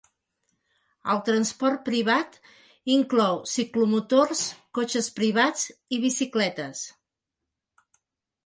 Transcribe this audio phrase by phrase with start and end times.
[1.15, 2.39] El transport privat
[2.95, 4.43] inclou ciclomotors,
[4.79, 6.85] cotxes privats i bicicletes.